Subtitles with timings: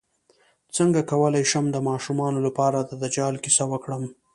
[0.75, 4.03] څنګه کولی شم د ماشومانو لپاره د دجال کیسه وکړم